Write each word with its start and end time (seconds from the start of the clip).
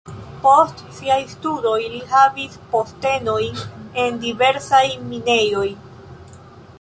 Post 0.43 0.79
siaj 0.99 1.17
studoj 1.33 1.73
li 1.95 1.99
havis 2.13 2.57
postenojn 2.71 3.61
en 4.05 4.17
diversaj 4.25 4.83
minejoj. 5.13 5.67